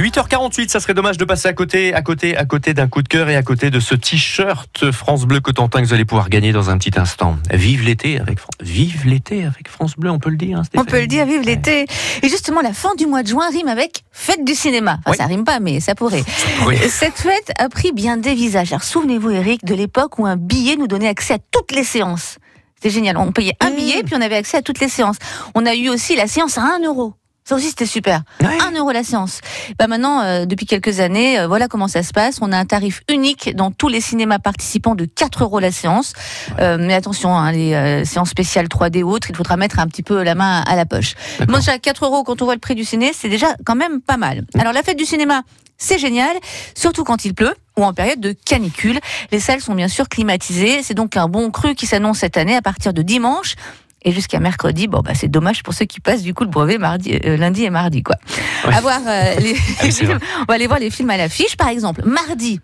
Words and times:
8h48, 0.00 0.68
ça 0.68 0.80
serait 0.80 0.94
dommage 0.94 1.18
de 1.18 1.24
passer 1.24 1.48
à 1.48 1.52
côté, 1.52 1.92
à 1.94 2.02
côté, 2.02 2.36
à 2.36 2.44
côté 2.44 2.72
d'un 2.74 2.88
coup 2.88 3.02
de 3.02 3.08
cœur 3.08 3.28
et 3.28 3.36
à 3.36 3.42
côté 3.42 3.70
de 3.70 3.80
ce 3.80 3.94
t-shirt 3.94 4.90
France 4.92 5.24
Bleu 5.24 5.40
Cotentin 5.40 5.80
que 5.80 5.86
vous 5.86 5.92
allez 5.94 6.04
pouvoir 6.04 6.28
gagner 6.28 6.52
dans 6.52 6.70
un 6.70 6.78
petit 6.78 6.98
instant. 6.98 7.36
Vive 7.50 7.84
l'été 7.84 8.20
avec 8.20 8.38
Fran- 8.38 8.50
Vive 8.60 9.06
l'été 9.06 9.44
avec 9.44 9.68
France 9.68 9.96
Bleu, 9.96 10.10
on 10.10 10.18
peut 10.18 10.30
le 10.30 10.36
dire. 10.36 10.58
hein, 10.58 10.62
On 10.76 10.84
peut 10.84 11.00
le 11.00 11.06
dire, 11.06 11.26
vive 11.26 11.42
l'été. 11.42 11.86
Et 12.22 12.28
justement, 12.28 12.60
la 12.60 12.72
fin 12.72 12.94
du 12.96 13.06
mois 13.06 13.22
de 13.22 13.28
juin 13.28 13.48
rime 13.50 13.68
avec 13.68 14.04
fête 14.12 14.44
du 14.44 14.54
cinéma. 14.54 14.98
Enfin, 15.00 15.10
Oui. 15.12 15.16
Ça 15.16 15.26
rime 15.26 15.44
pas, 15.44 15.58
mais 15.58 15.80
ça 15.80 15.94
pourrait. 15.94 16.24
Oui. 16.66 16.76
Cette 16.88 17.14
fête 17.18 17.52
a 17.58 17.68
pris 17.68 17.92
bien 17.92 18.16
des 18.18 18.34
visages. 18.34 18.72
Alors, 18.72 18.84
souvenez-vous, 18.84 19.30
Eric, 19.30 19.64
de 19.64 19.74
l'époque 19.74 20.18
où 20.18 20.26
un 20.26 20.36
billet 20.36 20.76
nous 20.76 20.86
donnait 20.86 21.08
accès 21.08 21.34
à 21.34 21.38
toutes 21.50 21.72
les 21.72 21.84
séances. 21.84 22.38
C'était 22.76 22.90
génial. 22.90 23.16
On 23.16 23.32
payait 23.32 23.54
un 23.60 23.70
Mmh. 23.70 23.74
billet, 23.76 24.02
puis 24.04 24.14
on 24.16 24.20
avait 24.20 24.36
accès 24.36 24.58
à 24.58 24.62
toutes 24.62 24.78
les 24.80 24.88
séances. 24.88 25.16
On 25.56 25.66
a 25.66 25.74
eu 25.74 25.88
aussi 25.88 26.14
la 26.14 26.28
séance 26.28 26.56
à 26.58 26.62
1 26.62 26.84
euro. 26.84 27.14
Ça 27.48 27.54
aussi, 27.54 27.68
c'était 27.68 27.86
super. 27.86 28.24
1 28.40 28.72
euro 28.76 28.92
la 28.92 29.02
séance. 29.02 29.40
Bah 29.78 29.86
maintenant, 29.86 30.20
euh, 30.20 30.44
depuis 30.44 30.66
quelques 30.66 31.00
années, 31.00 31.38
euh, 31.38 31.46
voilà 31.46 31.66
comment 31.66 31.88
ça 31.88 32.02
se 32.02 32.12
passe. 32.12 32.40
On 32.42 32.52
a 32.52 32.58
un 32.58 32.66
tarif 32.66 33.00
unique 33.08 33.56
dans 33.56 33.70
tous 33.70 33.88
les 33.88 34.02
cinémas 34.02 34.38
participants 34.38 34.94
de 34.94 35.06
4 35.06 35.44
euros 35.44 35.58
la 35.58 35.72
séance. 35.72 36.12
Euh, 36.58 36.76
mais 36.78 36.92
attention, 36.92 37.34
hein, 37.34 37.50
les 37.50 37.72
euh, 37.72 38.04
séances 38.04 38.28
spéciales 38.28 38.66
3D 38.66 39.02
ou 39.02 39.08
autres, 39.08 39.30
il 39.30 39.34
faudra 39.34 39.56
mettre 39.56 39.78
un 39.78 39.86
petit 39.86 40.02
peu 40.02 40.22
la 40.22 40.34
main 40.34 40.60
à 40.60 40.76
la 40.76 40.84
poche. 40.84 41.14
Moi, 41.48 41.60
déjà 41.60 41.78
4 41.78 42.04
euros 42.04 42.22
quand 42.22 42.42
on 42.42 42.44
voit 42.44 42.52
le 42.52 42.60
prix 42.60 42.74
du 42.74 42.84
ciné, 42.84 43.12
c'est 43.14 43.30
déjà 43.30 43.56
quand 43.64 43.76
même 43.76 44.02
pas 44.02 44.18
mal. 44.18 44.44
Alors 44.58 44.74
la 44.74 44.82
fête 44.82 44.98
du 44.98 45.06
cinéma, 45.06 45.40
c'est 45.78 45.98
génial, 45.98 46.36
surtout 46.74 47.04
quand 47.04 47.24
il 47.24 47.32
pleut 47.32 47.54
ou 47.78 47.84
en 47.84 47.94
période 47.94 48.20
de 48.20 48.32
canicule. 48.32 49.00
Les 49.32 49.40
salles 49.40 49.62
sont 49.62 49.74
bien 49.74 49.88
sûr 49.88 50.10
climatisées. 50.10 50.82
C'est 50.82 50.92
donc 50.92 51.16
un 51.16 51.28
bon 51.28 51.50
cru 51.50 51.74
qui 51.74 51.86
s'annonce 51.86 52.18
cette 52.18 52.36
année 52.36 52.56
à 52.56 52.62
partir 52.62 52.92
de 52.92 53.00
dimanche. 53.00 53.54
Et 54.02 54.12
jusqu'à 54.12 54.38
mercredi, 54.38 54.86
bon 54.86 55.00
bah 55.00 55.12
c'est 55.14 55.28
dommage 55.28 55.62
pour 55.62 55.74
ceux 55.74 55.84
qui 55.84 56.00
passent 56.00 56.22
du 56.22 56.32
coup 56.34 56.44
le 56.44 56.50
brevet 56.50 56.78
mardi, 56.78 57.18
euh, 57.24 57.36
lundi 57.36 57.64
et 57.64 57.70
mardi 57.70 58.02
quoi. 58.02 58.16
Ouais. 58.64 58.74
À 58.74 58.80
voir 58.80 59.00
euh, 59.06 59.34
les, 59.40 59.56
Ah 59.80 59.90
films. 59.90 60.18
On 60.40 60.44
va 60.44 60.54
aller 60.54 60.66
voir 60.66 60.78
les 60.78 60.90
films 60.90 61.10
à 61.10 61.16
l'affiche. 61.16 61.56
Par 61.56 61.68
exemple, 61.68 62.02
mardi, 62.04 62.60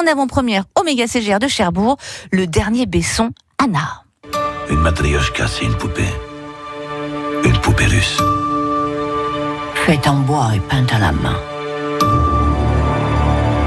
en 0.00 0.06
avant-première 0.06 0.64
au 0.78 0.84
méga 0.84 1.06
CGR 1.06 1.38
de 1.38 1.48
Cherbourg, 1.48 1.96
le 2.30 2.46
dernier 2.46 2.86
Besson, 2.86 3.30
Anna. 3.62 4.04
Une 4.70 4.80
matrioshka, 4.80 5.46
c'est 5.48 5.64
une 5.64 5.76
poupée. 5.76 6.02
Une 7.44 7.58
poupée 7.58 7.86
russe. 7.86 8.18
faite 9.86 10.06
en 10.08 10.16
bois 10.16 10.50
et 10.54 10.60
peinte 10.60 10.92
à 10.92 10.98
la 10.98 11.12
main. 11.12 11.38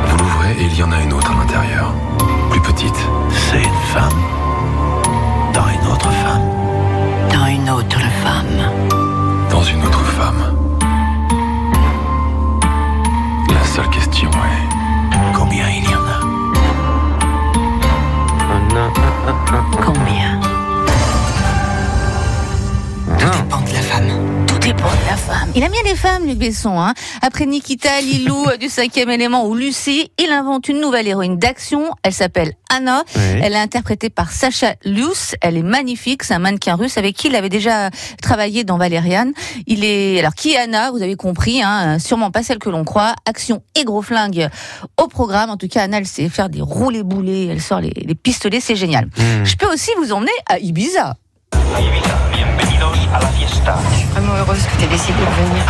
Vous 0.07 0.17
l'ouvrez 0.17 0.51
et 0.59 0.65
il 0.65 0.77
y 0.77 0.83
en 0.83 0.91
a 0.91 1.01
une 1.01 1.13
autre 1.13 1.31
à 1.31 1.35
l'intérieur. 1.35 1.93
Plus 2.49 2.61
petite. 2.61 2.99
C'est 3.29 3.63
une 3.63 3.81
femme. 3.93 4.21
Dans 5.53 5.67
une 5.67 5.91
autre 5.91 6.11
femme. 6.11 6.68
Dans 9.49 9.63
une 9.63 9.83
autre 9.83 10.03
femme. 10.03 10.58
Il 25.55 25.63
aime 25.63 25.71
bien 25.71 25.81
les 25.83 25.95
femmes, 25.95 26.27
Luc 26.27 26.37
Besson. 26.37 26.79
Hein. 26.79 26.93
Après 27.21 27.45
Nikita, 27.47 28.01
Lilou 28.01 28.45
euh, 28.47 28.57
du 28.57 28.69
cinquième 28.69 29.09
élément 29.09 29.47
ou 29.47 29.55
Lucie, 29.55 30.11
il 30.19 30.31
invente 30.31 30.69
une 30.69 30.79
nouvelle 30.79 31.07
héroïne 31.07 31.37
d'action. 31.37 31.89
Elle 32.03 32.13
s'appelle 32.13 32.53
Anna. 32.69 33.03
Elle 33.15 33.53
est 33.53 33.59
interprétée 33.59 34.09
par 34.09 34.31
Sacha 34.31 34.75
Luce. 34.85 35.35
Elle 35.41 35.57
est 35.57 35.63
magnifique. 35.63 36.23
C'est 36.23 36.35
un 36.35 36.39
mannequin 36.39 36.75
russe 36.75 36.97
avec 36.97 37.15
qui 37.15 37.27
il 37.27 37.35
avait 37.35 37.49
déjà 37.49 37.89
travaillé 38.21 38.63
dans 38.63 38.77
Valériane. 38.77 39.33
Il 39.65 39.83
est 39.83 40.19
alors 40.19 40.35
qui 40.35 40.53
est 40.53 40.57
Anna? 40.57 40.91
Vous 40.91 41.01
avez 41.01 41.15
compris. 41.15 41.63
Hein, 41.63 41.97
sûrement 41.97 42.29
pas 42.29 42.43
celle 42.43 42.59
que 42.59 42.69
l'on 42.69 42.83
croit. 42.83 43.15
Action 43.25 43.63
et 43.75 43.83
gros 43.83 44.03
flingue 44.03 44.49
au 45.01 45.07
programme. 45.07 45.49
En 45.49 45.57
tout 45.57 45.67
cas, 45.67 45.83
Anna, 45.83 45.97
elle 45.97 46.07
sait 46.07 46.29
faire 46.29 46.49
des 46.49 46.61
roulés 46.61 47.03
boulets. 47.03 47.47
Elle 47.47 47.61
sort 47.61 47.81
les, 47.81 47.89
les 47.89 48.15
pistolets. 48.15 48.59
C'est 48.59 48.75
génial. 48.75 49.05
Mmh. 49.05 49.45
Je 49.45 49.55
peux 49.55 49.71
aussi 49.73 49.89
vous 49.97 50.13
emmener 50.13 50.31
à 50.47 50.59
Ibiza. 50.59 51.15
Vraiment 54.13 54.35
heureuse 54.35 54.63
que 54.63 54.77
tu 54.77 54.85
aies 54.85 54.87
décidé 54.87 55.13
de 55.13 55.47
venir. 55.47 55.63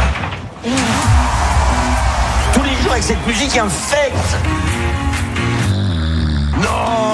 Tous 2.54 2.64
les 2.64 2.76
jours 2.82 2.92
avec 2.92 3.04
cette 3.04 3.26
musique 3.28 3.58
infecte. 3.58 4.38
Non 6.62 7.09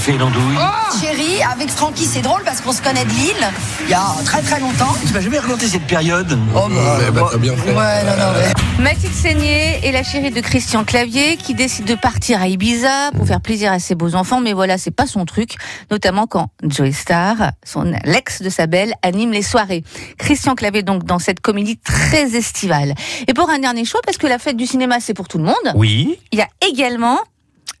Fait, 0.00 0.18
l'andouille 0.18 0.56
Chérie, 1.00 1.42
avec 1.42 1.70
Francky, 1.70 2.04
c'est 2.04 2.20
drôle 2.20 2.42
parce 2.44 2.60
qu'on 2.60 2.72
se 2.72 2.82
connaît 2.82 3.04
de 3.06 3.10
Lille 3.10 3.48
il 3.84 3.90
y 3.90 3.94
a 3.94 4.04
très 4.24 4.42
très 4.42 4.60
longtemps. 4.60 4.94
Tu 5.06 5.12
m'as 5.14 5.20
jamais 5.20 5.38
raconté 5.38 5.66
cette 5.66 5.86
période 5.86 6.38
Oh 6.54 6.68
bah, 6.68 6.98
t'as 7.30 7.38
bien 7.38 7.56
fait. 7.56 7.70
Ouais, 7.74 8.04
non, 8.04 8.16
non, 8.16 8.32
ouais. 8.38 8.52
Mathilde 8.82 9.14
Seigné 9.14 9.86
est 9.86 9.92
la 9.92 10.02
chérie 10.02 10.30
de 10.30 10.40
Christian 10.40 10.84
Clavier 10.84 11.36
qui 11.38 11.54
décide 11.54 11.86
de 11.86 11.94
partir 11.94 12.40
à 12.42 12.48
Ibiza 12.48 13.12
pour 13.16 13.26
faire 13.26 13.40
plaisir 13.40 13.72
à 13.72 13.78
ses 13.78 13.94
beaux 13.94 14.14
enfants, 14.14 14.40
mais 14.40 14.52
voilà, 14.52 14.76
c'est 14.78 14.90
pas 14.90 15.06
son 15.06 15.24
truc, 15.24 15.56
notamment 15.90 16.26
quand 16.26 16.48
Joey 16.62 16.92
Star, 16.92 17.36
son 17.64 17.90
l'ex 18.04 18.42
de 18.42 18.50
sa 18.50 18.66
belle, 18.66 18.92
anime 19.02 19.32
les 19.32 19.42
soirées. 19.42 19.84
Christian 20.18 20.54
Clavier 20.54 20.82
donc 20.82 21.04
dans 21.04 21.18
cette 21.18 21.40
comédie 21.40 21.78
très 21.78 22.36
estivale. 22.36 22.94
Et 23.26 23.32
pour 23.32 23.48
un 23.48 23.58
dernier 23.58 23.84
choix, 23.86 24.00
parce 24.04 24.18
que 24.18 24.26
la 24.26 24.38
fête 24.38 24.56
du 24.56 24.66
cinéma 24.66 24.96
c'est 25.00 25.14
pour 25.14 25.28
tout 25.28 25.38
le 25.38 25.44
monde, 25.44 25.54
Oui. 25.74 26.18
il 26.32 26.38
y 26.38 26.42
a 26.42 26.48
également 26.68 27.18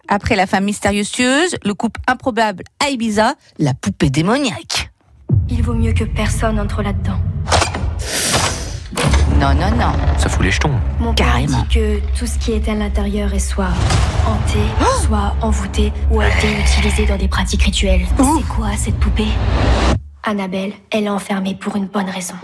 après 0.08 0.36
la 0.36 0.46
femme 0.46 0.64
mystérieuse, 0.64 1.56
le 1.64 1.74
couple 1.74 2.00
improbable 2.06 2.62
à 2.84 2.90
Ibiza, 2.90 3.34
la 3.58 3.74
poupée 3.74 4.10
démoniaque. 4.10 4.90
Il 5.48 5.62
vaut 5.62 5.74
mieux 5.74 5.92
que 5.92 6.04
personne 6.04 6.58
entre 6.60 6.82
là-dedans. 6.82 7.18
Non, 9.40 9.52
non, 9.54 9.70
non. 9.76 9.92
Ça 10.18 10.28
fout 10.28 10.44
les 10.44 10.50
jetons. 10.52 10.70
Mon 11.00 11.12
père 11.12 11.26
Carrément. 11.26 11.62
dit 11.62 11.74
que 11.74 12.00
tout 12.18 12.26
ce 12.26 12.38
qui 12.38 12.52
est 12.52 12.68
à 12.68 12.74
l'intérieur 12.74 13.34
est 13.34 13.38
soit 13.40 13.72
hanté, 14.26 14.60
soit 15.04 15.34
envoûté 15.42 15.92
ou 16.10 16.20
a 16.20 16.28
été 16.28 16.48
utilisé 16.60 17.04
dans 17.06 17.16
des 17.16 17.28
pratiques 17.28 17.62
rituelles. 17.62 18.06
C'est 18.16 18.46
quoi 18.48 18.68
cette 18.76 18.96
poupée? 18.98 19.28
Annabelle, 20.22 20.72
elle 20.90 21.04
est 21.04 21.10
enfermée 21.10 21.54
pour 21.54 21.76
une 21.76 21.86
bonne 21.86 22.08
raison. 22.08 22.34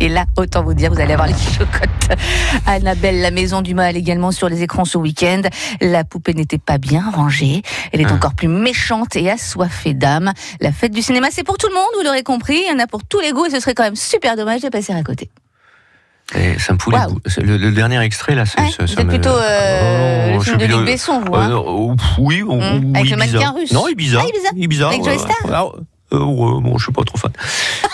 Et 0.00 0.08
là, 0.08 0.26
autant 0.36 0.62
vous 0.62 0.74
dire, 0.74 0.92
vous 0.92 1.00
allez 1.00 1.12
avoir 1.14 1.26
les 1.28 1.34
chocottes. 1.58 2.18
Annabelle, 2.66 3.20
la 3.20 3.30
maison 3.30 3.62
du 3.62 3.74
mal 3.74 3.96
également 3.96 4.30
sur 4.32 4.48
les 4.48 4.62
écrans 4.62 4.84
ce 4.84 4.96
week-end. 4.98 5.42
La 5.80 6.04
poupée 6.04 6.34
n'était 6.34 6.58
pas 6.58 6.78
bien 6.78 7.04
rangée. 7.10 7.62
Elle 7.92 8.00
est 8.00 8.06
Hein. 8.06 8.14
encore 8.14 8.34
plus 8.34 8.48
méchante 8.48 9.16
et 9.16 9.30
assoiffée 9.30 9.94
d'âme. 9.94 10.32
La 10.60 10.72
fête 10.72 10.92
du 10.92 11.02
cinéma, 11.02 11.28
c'est 11.30 11.42
pour 11.44 11.58
tout 11.58 11.68
le 11.68 11.74
monde, 11.74 11.88
vous 11.96 12.04
l'aurez 12.04 12.22
compris. 12.22 12.60
Il 12.66 12.70
y 12.70 12.74
en 12.74 12.78
a 12.82 12.86
pour 12.86 13.04
tous 13.04 13.20
les 13.20 13.32
goûts 13.32 13.46
et 13.46 13.50
ce 13.50 13.60
serait 13.60 13.74
quand 13.74 13.82
même 13.82 13.96
super 13.96 14.36
dommage 14.36 14.60
de 14.62 14.68
passer 14.68 14.92
à 14.92 15.02
côté. 15.02 15.30
Et 16.34 16.58
ça 16.58 16.74
me 16.74 16.78
fout 16.78 16.92
les 16.94 17.42
Le, 17.42 17.56
le 17.56 17.72
dernier 17.72 18.00
extrait, 18.02 18.34
là, 18.34 18.44
c'est 18.44 18.60
Ouais, 18.60 19.04
me- 19.04 19.08
plutôt 19.08 19.30
euh, 19.30 20.32
Oh, 20.34 20.38
le 20.38 20.40
film 20.44 20.58
de 20.58 20.66
Luc 20.66 20.84
Besson, 20.84 21.20
vous. 21.20 21.34
Euh, 21.34 21.38
hein 21.40 21.52
oh, 21.66 21.94
oui, 22.18 22.42
ou- 22.42 22.52
Hum, 22.52 22.92
ou 22.92 22.96
avec 22.96 23.10
le 23.10 23.16
Ibiza. 23.16 23.16
mannequin 23.16 23.50
russe. 23.52 23.72
Non, 23.72 23.88
Ibiza. 23.88 24.20
Ah, 24.22 24.52
Ibiza. 24.54 24.88
Avec 24.88 25.00
ouais. 25.00 25.04
Joey 25.14 25.18
Star. 25.18 25.36
Alors, 25.46 25.78
euh, 26.12 26.60
bon, 26.60 26.78
je 26.78 26.84
suis 26.84 26.92
pas 26.92 27.04
trop 27.04 27.18
fan. 27.18 27.32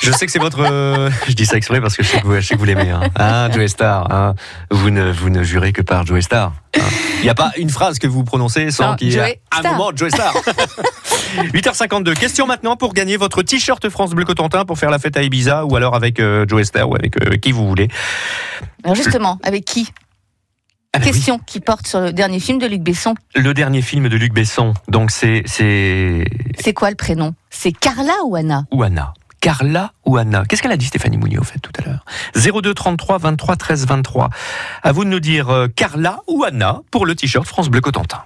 Je 0.03 0.11
sais 0.13 0.27
que 0.27 0.33
c'est 0.33 0.39
votre. 0.39 0.61
euh, 0.61 1.11
je 1.29 1.33
dis 1.33 1.47
ça 1.47 1.57
exprès 1.57 1.81
parce 1.81 1.97
que 1.97 2.03
je 2.03 2.09
sais 2.09 2.21
que 2.21 2.27
vous, 2.27 2.35
je 2.37 2.41
sais 2.41 2.55
que 2.55 2.59
vous 2.59 2.65
l'aimez. 2.65 2.91
Hein. 2.91 3.01
Hein, 3.17 3.49
Star. 3.69 4.11
Hein. 4.13 4.35
Vous 4.71 4.91
ne, 4.91 5.11
vous 5.11 5.31
ne 5.31 5.43
jurez 5.43 5.73
que 5.73 5.83
par 5.83 6.07
Joey 6.07 6.23
Star. 6.23 6.53
hein. 6.77 6.81
Il 7.19 7.25
n'y 7.25 7.31
a 7.31 7.35
pas 7.35 7.53
une 7.57 7.71
phrase 7.71 7.99
que 7.99 8.07
vous 8.07 8.23
prononcez 8.25 8.71
sans 8.71 8.97
qu'il 8.97 9.13
y 9.13 9.17
ait 9.17 9.41
un 9.51 9.61
Star. 9.61 9.73
moment 9.73 9.91
Joey 9.95 10.11
Star. 10.11 10.33
8h52. 11.53 12.15
Question 12.15 12.47
maintenant 12.47 12.77
pour 12.77 12.93
gagner 12.95 13.17
votre 13.17 13.43
t-shirt 13.43 13.89
France 13.89 14.11
Bleu 14.13 14.25
Cotentin 14.25 14.65
pour 14.65 14.79
faire 14.79 14.91
la 14.91 14.99
fête 14.99 15.17
à 15.17 15.23
Ibiza 15.23 15.65
ou 15.65 15.75
alors 15.77 15.95
avec 15.95 16.21
euh, 16.21 16.45
Star 16.65 16.89
ou 16.89 16.95
avec 16.95 17.21
euh, 17.23 17.37
qui 17.37 17.53
vous 17.53 17.67
voulez. 17.67 17.89
Alors 18.85 18.95
justement, 18.95 19.39
avec 19.43 19.65
qui? 19.65 19.89
Ah 20.95 20.99
bah 20.99 21.05
oui. 21.07 21.13
Question 21.13 21.41
qui 21.45 21.61
porte 21.61 21.87
sur 21.89 22.01
le 22.01 22.13
dernier 22.13 22.39
film 22.39 22.59
de 22.59 22.67
Luc 22.67 22.81
Besson. 22.83 23.15
Le 23.35 23.53
dernier 23.53 23.83
film 23.83 24.09
de 24.09 24.17
Luc 24.17 24.33
Besson. 24.33 24.75
Donc 24.89 25.11
c'est 25.11 25.43
c'est 25.45 26.25
C'est 26.59 26.73
quoi 26.73 26.91
le 26.91 26.97
prénom? 26.97 27.35
C'est 27.51 27.73
Carla 27.73 28.15
ou 28.25 28.37
Anna? 28.37 28.65
Ou 28.71 28.83
Anna. 28.85 29.13
Carla 29.41 29.93
ou 30.07 30.17
Anna 30.17 30.45
Qu'est-ce 30.49 30.63
qu'elle 30.63 30.73
a 30.73 30.77
dit 30.79 30.87
Stéphanie 30.87 31.19
Mounier 31.19 31.37
au 31.39 31.43
fait 31.43 31.59
tout 31.59 31.73
à 31.79 31.83
l'heure? 31.87 32.05
02 32.37 32.73
33 32.73 33.19
23 33.19 33.57
13 33.57 33.87
23. 33.87 34.31
À 34.83 34.93
vous 34.93 35.05
de 35.05 35.11
nous 35.11 35.21
dire 35.21 35.51
euh, 35.51 35.67
Carla 35.69 36.21
ou 36.29 36.45
Anna 36.45 36.81
pour 36.91 37.05
le 37.07 37.15
t-shirt 37.15 37.47
France 37.47 37.69
Bleu 37.69 37.81
Cotentin. 37.81 38.23